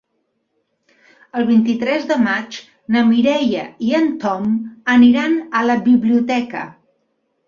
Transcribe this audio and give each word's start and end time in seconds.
El 1.41 1.43
vint-i-tres 1.49 2.07
de 2.11 2.15
maig 2.21 2.57
na 2.95 3.03
Mireia 3.09 3.65
i 3.89 3.93
en 3.99 4.07
Tom 4.23 4.47
aniran 4.95 5.37
a 5.61 5.63
la 5.67 5.77
biblioteca. 5.89 6.65